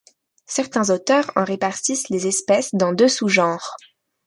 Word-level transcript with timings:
Certains 0.47 0.89
auteurs 0.89 1.29
en 1.35 1.43
répartissent 1.43 2.09
les 2.09 2.25
espèces 2.25 2.73
dans 2.73 2.91
deux 2.91 3.07
sous-genres. 3.07 3.75